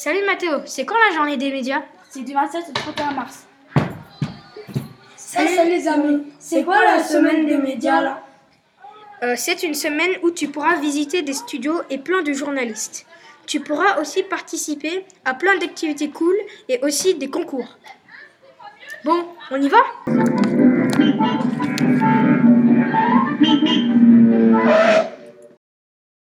Salut 0.00 0.24
Mathéo, 0.26 0.60
c'est 0.64 0.84
quand 0.84 0.94
la 1.08 1.12
journée 1.12 1.36
des 1.36 1.50
médias? 1.50 1.82
C'est 2.08 2.22
du 2.22 2.32
27 2.32 2.68
au 2.68 2.72
31 2.72 3.10
mars. 3.14 3.48
Salut, 5.16 5.70
les 5.70 5.88
amis, 5.88 6.22
c'est 6.38 6.62
quoi 6.62 6.80
la 6.84 7.02
semaine 7.02 7.46
des 7.46 7.56
médias 7.56 8.00
là? 8.00 8.22
Euh, 9.24 9.34
c'est 9.36 9.64
une 9.64 9.74
semaine 9.74 10.12
où 10.22 10.30
tu 10.30 10.46
pourras 10.46 10.76
visiter 10.76 11.22
des 11.22 11.32
studios 11.32 11.80
et 11.90 11.98
plein 11.98 12.22
de 12.22 12.32
journalistes. 12.32 13.06
Tu 13.44 13.58
pourras 13.58 14.00
aussi 14.00 14.22
participer 14.22 15.04
à 15.24 15.34
plein 15.34 15.58
d'activités 15.58 16.10
cool 16.10 16.36
et 16.68 16.78
aussi 16.82 17.16
des 17.16 17.28
concours. 17.28 17.76
Bon, 19.04 19.26
on 19.50 19.60
y 19.60 19.68
va? 19.68 19.78